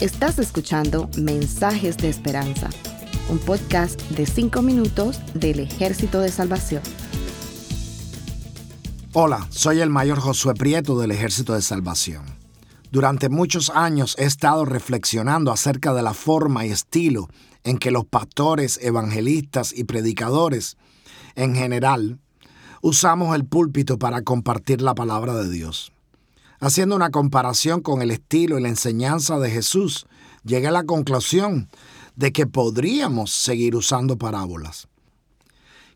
Estás 0.00 0.40
escuchando 0.40 1.08
Mensajes 1.16 1.96
de 1.96 2.08
Esperanza, 2.08 2.68
un 3.28 3.38
podcast 3.38 4.00
de 4.10 4.26
5 4.26 4.60
minutos 4.62 5.20
del 5.32 5.60
Ejército 5.60 6.18
de 6.20 6.28
Salvación. 6.28 6.82
Hola, 9.12 9.46
soy 9.50 9.80
el 9.80 9.90
mayor 9.90 10.18
Josué 10.18 10.54
Prieto 10.54 10.98
del 10.98 11.12
Ejército 11.12 11.54
de 11.54 11.62
Salvación. 11.62 12.24
Durante 12.90 13.28
muchos 13.28 13.70
años 13.70 14.16
he 14.18 14.24
estado 14.24 14.64
reflexionando 14.64 15.52
acerca 15.52 15.94
de 15.94 16.02
la 16.02 16.14
forma 16.14 16.66
y 16.66 16.70
estilo 16.70 17.28
en 17.62 17.78
que 17.78 17.92
los 17.92 18.04
pastores, 18.04 18.80
evangelistas 18.82 19.72
y 19.72 19.84
predicadores, 19.84 20.76
en 21.36 21.54
general, 21.54 22.18
usamos 22.80 23.36
el 23.36 23.44
púlpito 23.44 23.98
para 23.98 24.22
compartir 24.22 24.82
la 24.82 24.94
palabra 24.94 25.34
de 25.34 25.48
Dios. 25.48 25.92
Haciendo 26.62 26.94
una 26.94 27.10
comparación 27.10 27.80
con 27.80 28.02
el 28.02 28.12
estilo 28.12 28.56
y 28.56 28.62
la 28.62 28.68
enseñanza 28.68 29.40
de 29.40 29.50
Jesús, 29.50 30.06
llegué 30.44 30.68
a 30.68 30.70
la 30.70 30.84
conclusión 30.84 31.68
de 32.14 32.30
que 32.30 32.46
podríamos 32.46 33.32
seguir 33.32 33.74
usando 33.74 34.16
parábolas. 34.16 34.86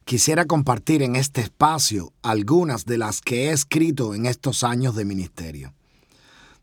Quisiera 0.05 0.45
compartir 0.47 1.05
en 1.05 1.15
este 1.15 1.41
espacio 1.41 2.13
algunas 2.21 2.85
de 2.85 2.99
las 2.99 3.21
que 3.21 3.45
he 3.45 3.51
escrito 3.53 4.13
en 4.13 4.27
estos 4.27 4.65
años 4.65 4.97
de 4.97 5.05
ministerio. 5.05 5.73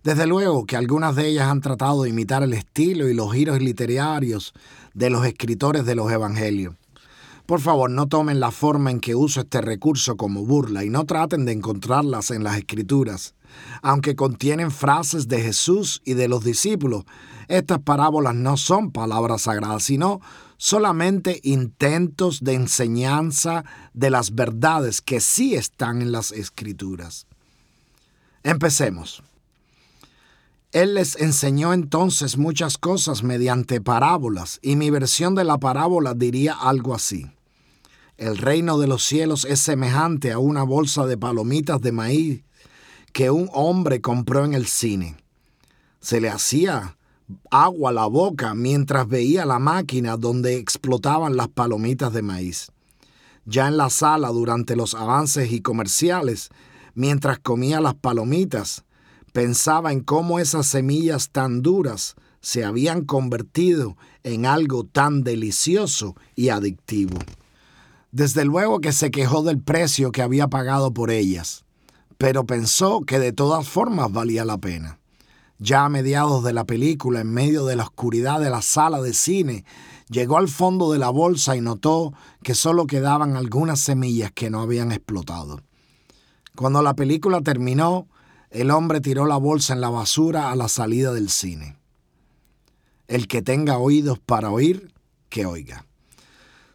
Desde 0.04 0.28
luego 0.28 0.66
que 0.66 0.76
algunas 0.76 1.16
de 1.16 1.28
ellas 1.28 1.48
han 1.48 1.62
tratado 1.62 2.04
de 2.04 2.10
imitar 2.10 2.44
el 2.44 2.52
estilo 2.52 3.08
y 3.08 3.14
los 3.14 3.32
giros 3.32 3.62
literarios 3.62 4.54
de 4.94 5.10
los 5.12 5.26
escritores 5.26 5.86
de 5.86 5.96
los 5.96 6.12
evangelios. 6.12 6.76
Por 7.46 7.60
favor, 7.60 7.90
no 7.90 8.08
tomen 8.08 8.40
la 8.40 8.52
forma 8.52 8.90
en 8.90 9.02
que 9.02 9.16
uso 9.16 9.42
este 9.42 9.60
recurso 9.60 10.16
como 10.16 10.46
burla 10.46 10.86
y 10.86 10.90
no 10.90 11.06
traten 11.06 11.44
de 11.44 11.52
encontrarlas 11.52 12.32
en 12.32 12.44
las 12.44 12.58
escrituras. 12.58 13.36
Aunque 13.82 14.16
contienen 14.16 14.72
frases 14.72 15.28
de 15.28 15.42
Jesús 15.42 16.02
y 16.06 16.14
de 16.14 16.30
los 16.30 16.44
discípulos, 16.44 17.04
estas 17.50 17.80
parábolas 17.80 18.34
no 18.34 18.56
son 18.56 18.92
palabras 18.92 19.44
sagradas, 19.44 19.84
sino 19.84 20.22
solamente 20.58 21.42
intentos 21.44 22.40
de 22.42 22.54
enseñanza 22.54 23.66
de 23.94 24.10
las 24.10 24.34
verdades 24.34 25.02
que 25.02 25.20
sí 25.20 25.56
están 25.56 26.02
en 26.02 26.14
las 26.14 26.32
escrituras. 26.32 27.28
Empecemos. 28.44 29.22
Él 30.74 30.96
les 30.96 31.16
enseñó 31.18 31.72
entonces 31.72 32.36
muchas 32.36 32.80
cosas 32.80 33.22
mediante 33.22 33.80
parábolas, 33.80 34.58
y 34.64 34.76
mi 34.76 34.90
versión 34.90 35.36
de 35.36 35.44
la 35.44 35.60
parábola 35.60 36.16
diría 36.16 36.54
algo 36.54 36.96
así. 36.96 37.28
El 38.18 38.40
reino 38.40 38.80
de 38.80 38.88
los 38.88 39.04
cielos 39.04 39.46
es 39.46 39.60
semejante 39.60 40.32
a 40.32 40.40
una 40.40 40.64
bolsa 40.64 41.06
de 41.06 41.16
palomitas 41.16 41.80
de 41.80 41.92
maíz 41.92 42.44
que 43.12 43.30
un 43.30 43.52
hombre 43.54 44.02
compró 44.02 44.46
en 44.46 44.56
el 44.56 44.66
cine. 44.66 45.16
Se 46.00 46.20
le 46.20 46.30
hacía 46.30 46.98
agua 47.52 47.92
a 47.92 47.94
la 47.94 48.08
boca 48.08 48.56
mientras 48.56 49.08
veía 49.08 49.46
la 49.46 49.60
máquina 49.60 50.18
donde 50.18 50.58
explotaban 50.58 51.38
las 51.38 51.50
palomitas 51.50 52.12
de 52.14 52.24
maíz. 52.24 52.72
Ya 53.46 53.68
en 53.68 53.78
la 53.78 53.92
sala 53.92 54.30
durante 54.30 54.76
los 54.76 54.96
avances 54.96 55.52
y 55.52 55.62
comerciales, 55.62 56.50
mientras 56.96 57.38
comía 57.38 57.80
las 57.80 57.94
palomitas, 57.94 58.86
pensaba 59.34 59.92
en 59.92 60.00
cómo 60.00 60.40
esas 60.40 60.68
semillas 60.68 61.30
tan 61.30 61.62
duras 61.62 62.16
se 62.40 62.64
habían 62.64 63.04
convertido 63.04 63.98
en 64.24 64.46
algo 64.46 64.86
tan 64.86 65.24
delicioso 65.24 66.16
y 66.36 66.50
adictivo. 66.50 67.18
Desde 68.12 68.46
luego 68.46 68.80
que 68.80 68.94
se 68.94 69.12
quejó 69.12 69.44
del 69.44 69.60
precio 69.60 70.12
que 70.12 70.22
había 70.22 70.48
pagado 70.48 70.94
por 70.94 71.10
ellas, 71.10 71.66
pero 72.18 72.46
pensó 72.46 73.02
que 73.02 73.18
de 73.18 73.34
todas 73.34 73.68
formas 73.68 74.12
valía 74.12 74.46
la 74.46 74.60
pena. 74.60 75.00
Ya 75.58 75.86
a 75.86 75.90
mediados 75.90 76.44
de 76.44 76.54
la 76.54 76.66
película, 76.66 77.22
en 77.22 77.32
medio 77.32 77.66
de 77.66 77.76
la 77.76 77.84
oscuridad 77.84 78.40
de 78.40 78.50
la 78.50 78.62
sala 78.62 79.02
de 79.02 79.14
cine, 79.14 79.66
llegó 80.10 80.38
al 80.38 80.48
fondo 80.48 80.92
de 80.92 81.00
la 81.00 81.10
bolsa 81.10 81.56
y 81.56 81.62
notó 81.62 82.14
que 82.44 82.54
solo 82.54 82.86
quedaban 82.86 83.36
algunas 83.36 83.80
semillas 83.80 84.32
que 84.32 84.50
no 84.50 84.62
habían 84.62 84.92
explotado. 84.92 85.62
Cuando 86.56 86.84
la 86.84 86.96
película 86.96 87.42
terminó, 87.42 88.08
el 88.54 88.70
hombre 88.70 89.02
tiró 89.02 89.26
la 89.26 89.38
bolsa 89.38 89.74
en 89.74 89.82
la 89.82 89.90
basura 89.90 90.52
a 90.52 90.56
la 90.56 90.68
salida 90.68 91.12
del 91.12 91.30
cine. 91.32 91.76
El 93.08 93.28
que 93.28 93.42
tenga 93.42 93.80
oídos 93.80 94.20
para 94.20 94.52
oír, 94.52 94.94
que 95.30 95.48
oiga. 95.48 95.88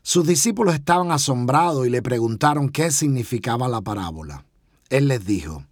Sus 0.03 0.27
discípulos 0.27 0.75
estaban 0.75 1.13
asombrados 1.13 1.87
y 1.87 1.91
le 1.91 2.03
preguntaron 2.03 2.71
qué 2.71 2.91
significaba 2.91 3.69
la 3.69 3.81
parábola. 3.81 4.45
Él 4.91 5.07
les 5.07 5.25
dijo, 5.25 5.65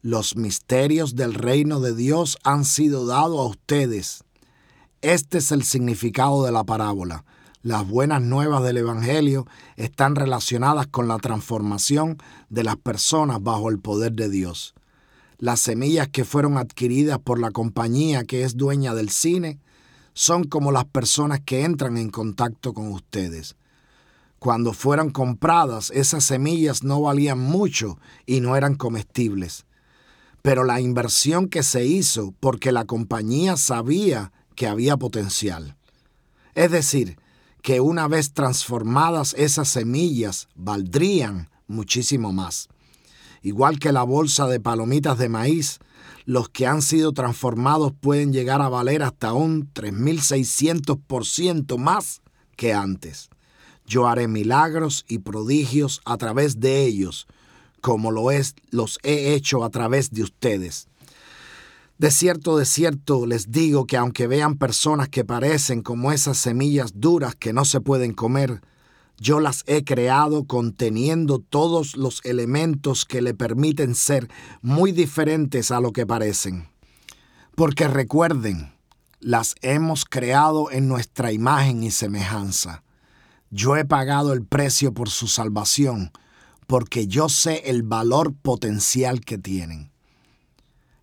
los 0.00 0.34
misterios 0.34 1.14
del 1.14 1.34
reino 1.34 1.78
de 1.80 1.94
Dios 1.94 2.38
han 2.42 2.64
sido 2.64 3.04
dados 3.04 3.38
a 3.38 3.42
ustedes. 3.42 4.24
Este 5.02 5.38
es 5.38 5.52
el 5.52 5.62
significado 5.64 6.44
de 6.44 6.52
la 6.52 6.64
parábola. 6.64 7.26
Las 7.60 7.86
buenas 7.86 8.22
nuevas 8.22 8.62
del 8.62 8.78
Evangelio 8.78 9.46
están 9.76 10.16
relacionadas 10.16 10.86
con 10.86 11.06
la 11.06 11.18
transformación 11.18 12.16
de 12.48 12.64
las 12.64 12.76
personas 12.76 13.42
bajo 13.42 13.68
el 13.68 13.78
poder 13.78 14.12
de 14.12 14.30
Dios. 14.30 14.74
Las 15.38 15.60
semillas 15.60 16.08
que 16.08 16.24
fueron 16.24 16.58
adquiridas 16.58 17.18
por 17.18 17.38
la 17.38 17.50
compañía 17.50 18.24
que 18.24 18.44
es 18.44 18.56
dueña 18.56 18.94
del 18.94 19.10
cine 19.10 19.58
son 20.12 20.44
como 20.44 20.70
las 20.70 20.84
personas 20.84 21.40
que 21.44 21.64
entran 21.64 21.96
en 21.96 22.10
contacto 22.10 22.72
con 22.72 22.92
ustedes. 22.92 23.56
Cuando 24.38 24.72
fueron 24.72 25.10
compradas, 25.10 25.90
esas 25.90 26.24
semillas 26.24 26.84
no 26.84 27.00
valían 27.00 27.38
mucho 27.38 27.98
y 28.26 28.40
no 28.40 28.56
eran 28.56 28.76
comestibles. 28.76 29.64
Pero 30.42 30.64
la 30.64 30.80
inversión 30.80 31.48
que 31.48 31.62
se 31.62 31.86
hizo 31.86 32.34
porque 32.40 32.70
la 32.70 32.84
compañía 32.84 33.56
sabía 33.56 34.32
que 34.54 34.66
había 34.66 34.96
potencial. 34.96 35.76
Es 36.54 36.70
decir, 36.70 37.18
que 37.62 37.80
una 37.80 38.06
vez 38.06 38.34
transformadas 38.34 39.34
esas 39.38 39.68
semillas 39.68 40.48
valdrían 40.54 41.48
muchísimo 41.66 42.32
más. 42.32 42.68
Igual 43.44 43.78
que 43.78 43.92
la 43.92 44.02
bolsa 44.04 44.48
de 44.48 44.58
palomitas 44.58 45.18
de 45.18 45.28
maíz, 45.28 45.78
los 46.24 46.48
que 46.48 46.66
han 46.66 46.80
sido 46.80 47.12
transformados 47.12 47.92
pueden 47.92 48.32
llegar 48.32 48.62
a 48.62 48.70
valer 48.70 49.02
hasta 49.02 49.34
un 49.34 49.70
3.600% 49.74 51.76
más 51.76 52.22
que 52.56 52.72
antes. 52.72 53.28
Yo 53.86 54.08
haré 54.08 54.28
milagros 54.28 55.04
y 55.08 55.18
prodigios 55.18 56.00
a 56.06 56.16
través 56.16 56.58
de 56.58 56.86
ellos, 56.86 57.26
como 57.82 58.12
lo 58.12 58.28
los 58.70 58.98
he 59.02 59.34
hecho 59.34 59.62
a 59.62 59.68
través 59.68 60.10
de 60.10 60.22
ustedes. 60.22 60.88
De 61.98 62.10
cierto, 62.10 62.56
de 62.56 62.64
cierto 62.64 63.26
les 63.26 63.50
digo 63.50 63.86
que 63.86 63.98
aunque 63.98 64.26
vean 64.26 64.56
personas 64.56 65.10
que 65.10 65.22
parecen 65.22 65.82
como 65.82 66.12
esas 66.12 66.38
semillas 66.38 66.92
duras 66.94 67.34
que 67.34 67.52
no 67.52 67.66
se 67.66 67.82
pueden 67.82 68.14
comer, 68.14 68.62
yo 69.18 69.40
las 69.40 69.64
he 69.66 69.84
creado 69.84 70.44
conteniendo 70.44 71.38
todos 71.38 71.96
los 71.96 72.20
elementos 72.24 73.04
que 73.04 73.22
le 73.22 73.34
permiten 73.34 73.94
ser 73.94 74.28
muy 74.60 74.92
diferentes 74.92 75.70
a 75.70 75.80
lo 75.80 75.92
que 75.92 76.06
parecen. 76.06 76.68
Porque 77.54 77.86
recuerden, 77.88 78.72
las 79.20 79.54
hemos 79.62 80.04
creado 80.04 80.70
en 80.70 80.88
nuestra 80.88 81.32
imagen 81.32 81.82
y 81.82 81.90
semejanza. 81.90 82.82
Yo 83.50 83.76
he 83.76 83.84
pagado 83.84 84.32
el 84.32 84.44
precio 84.44 84.92
por 84.92 85.08
su 85.08 85.28
salvación, 85.28 86.10
porque 86.66 87.06
yo 87.06 87.28
sé 87.28 87.62
el 87.66 87.82
valor 87.82 88.34
potencial 88.34 89.20
que 89.20 89.38
tienen. 89.38 89.93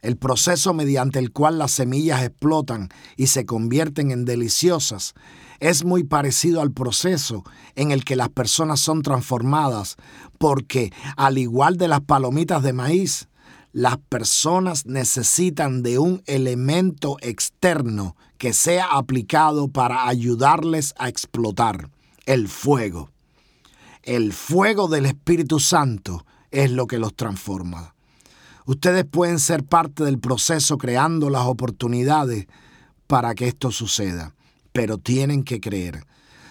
El 0.02 0.18
proceso 0.18 0.74
mediante 0.74 1.20
el 1.20 1.32
cual 1.32 1.60
las 1.60 1.72
semillas 1.72 2.24
explotan 2.24 2.90
y 3.18 3.28
se 3.28 3.46
convierten 3.46 4.12
en 4.12 4.26
deliciosas 4.26 5.14
es 5.60 5.86
muy 5.86 6.04
parecido 6.04 6.62
al 6.62 6.72
proceso 6.72 7.44
en 7.76 7.92
el 7.92 8.04
que 8.04 8.16
las 8.16 8.30
personas 8.30 8.80
son 8.80 9.04
transformadas, 9.04 9.96
porque 10.40 10.92
al 11.18 11.38
igual 11.38 11.78
de 11.78 11.88
las 11.88 12.02
palomitas 12.02 12.64
de 12.64 12.74
maíz, 12.74 13.28
las 13.74 13.98
personas 13.98 14.88
necesitan 14.88 15.84
de 15.84 16.00
un 16.00 16.24
elemento 16.26 17.18
externo 17.22 18.16
que 18.40 18.54
sea 18.54 18.86
aplicado 18.86 19.68
para 19.68 20.08
ayudarles 20.08 20.96
a 20.98 21.10
explotar, 21.10 21.90
el 22.26 22.48
fuego. 22.48 23.12
El 24.02 24.34
fuego 24.34 24.88
del 24.88 25.06
Espíritu 25.06 25.60
Santo 25.60 26.26
es 26.50 26.72
lo 26.72 26.88
que 26.88 26.98
los 26.98 27.16
transforma. 27.16 27.94
Ustedes 28.72 29.04
pueden 29.04 29.40
ser 29.40 29.66
parte 29.66 30.06
del 30.06 30.20
proceso 30.20 30.78
creando 30.78 31.30
las 31.30 31.46
oportunidades 31.46 32.48
para 33.08 33.36
que 33.36 33.48
esto 33.48 33.72
suceda 33.72 34.34
pero 34.72 34.98
tienen 34.98 35.44
que 35.44 35.60
creer. 35.60 36.06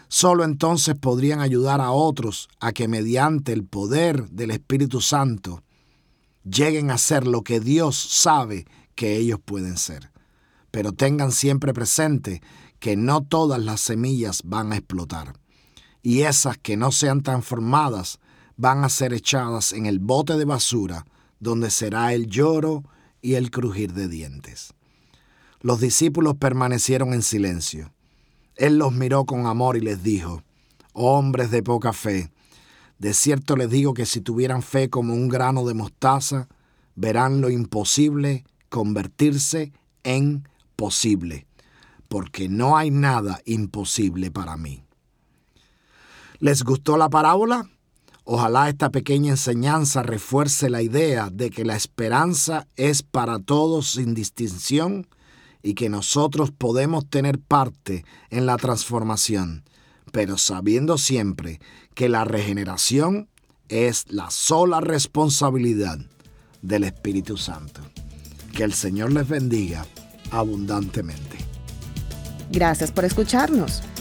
Solo 0.09 0.45
entonces 0.45 0.97
podrían 0.97 1.41
ayudar 1.41 1.81
a 1.81 1.93
otros 1.93 2.49
a 2.59 2.73
que 2.73 2.89
mediante 2.89 3.53
el 3.53 3.65
poder 3.65 4.29
del 4.31 4.51
Espíritu 4.51 5.01
Santo 5.01 5.63
lleguen 6.45 6.91
a 6.91 6.99
ser 6.99 7.27
lo 7.27 7.43
que 7.43 7.61
Dios 7.61 7.97
sabe 7.97 8.67
que 8.95 9.17
ellos 9.17 9.39
pueden 9.45 9.77
ser. 9.77 10.11
Pero 10.71 10.93
tengan 10.93 11.33
siempre 11.33 11.73
presente 11.73 12.43
que 12.81 12.97
no 12.97 13.23
todas 13.23 13.61
las 13.61 13.81
semillas 13.81 14.43
van 14.45 14.73
a 14.73 14.77
explotar. 14.77 15.35
Y 16.03 16.23
esas 16.23 16.59
que 16.59 16.77
no 16.77 16.93
sean 16.93 17.23
transformadas 17.23 18.19
van 18.57 18.85
a 18.85 18.89
ser 18.89 19.13
echadas 19.13 19.73
en 19.73 19.87
el 19.87 20.01
bote 20.01 20.37
de 20.37 20.45
basura, 20.45 21.07
donde 21.41 21.71
será 21.71 22.13
el 22.13 22.27
lloro 22.27 22.85
y 23.21 23.35
el 23.35 23.51
crujir 23.51 23.93
de 23.93 24.09
dientes. 24.09 24.75
Los 25.61 25.81
discípulos 25.81 26.37
permanecieron 26.37 27.13
en 27.13 27.23
silencio. 27.23 27.93
Él 28.57 28.79
los 28.79 28.93
miró 28.93 29.25
con 29.25 29.47
amor 29.47 29.77
y 29.77 29.81
les 29.81 30.03
dijo, 30.03 30.43
hombres 30.93 31.51
de 31.51 31.63
poca 31.63 31.93
fe, 31.93 32.31
de 32.99 33.15
cierto 33.15 33.57
les 33.57 33.71
digo 33.71 33.95
que 33.95 34.07
si 34.07 34.21
tuvieran 34.21 34.63
fe 34.63 34.91
como 34.91 35.15
un 35.15 35.29
grano 35.29 35.67
de 35.67 35.75
mostaza, 35.75 36.49
verán 36.95 37.41
lo 37.41 37.51
imposible 37.51 38.45
convertirse 38.69 39.73
en 40.05 40.49
posible, 40.77 41.47
porque 42.09 42.49
no 42.49 42.77
hay 42.77 42.91
nada 42.91 43.41
imposible 43.47 44.31
para 44.31 44.57
mí. 44.57 44.85
¿Les 46.39 46.63
gustó 46.63 46.97
la 46.97 47.09
parábola? 47.09 47.69
Ojalá 48.33 48.69
esta 48.69 48.91
pequeña 48.91 49.33
enseñanza 49.33 50.05
refuerce 50.05 50.71
la 50.71 50.83
idea 50.83 51.31
de 51.33 51.51
que 51.51 51.65
la 51.65 51.75
esperanza 51.75 52.69
es 52.77 53.03
para 53.03 53.41
todos 53.41 53.91
sin 53.91 54.15
distinción 54.15 55.09
y 55.65 55.75
que 55.75 55.89
nosotros 55.89 56.53
podemos 56.53 57.11
tener 57.11 57.41
parte 57.41 58.05
en 58.31 58.47
la 58.47 58.57
transformación, 58.57 59.65
pero 60.13 60.39
sabiendo 60.39 60.97
siempre 60.97 61.59
que 61.95 62.09
la 62.09 62.23
regeneración 62.23 63.29
es 63.69 64.05
la 64.13 64.31
sola 64.31 64.81
responsabilidad 64.81 65.99
del 66.63 66.85
Espíritu 66.85 67.37
Santo. 67.37 67.81
Que 68.53 68.63
el 68.63 68.75
Señor 68.75 69.11
les 69.11 69.27
bendiga 69.27 69.85
abundantemente. 70.31 71.37
Gracias 72.53 72.93
por 72.93 73.05
escucharnos. 73.05 73.83